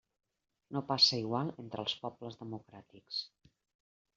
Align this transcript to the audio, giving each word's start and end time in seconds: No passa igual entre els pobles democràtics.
No 0.77 0.81
passa 0.91 1.19
igual 1.25 1.53
entre 1.65 1.81
els 1.85 1.95
pobles 2.07 2.41
democràtics. 2.43 3.21